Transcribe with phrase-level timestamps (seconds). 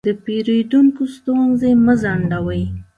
[0.07, 2.63] د پیرودونکو ستونزې مه ځنډوئ.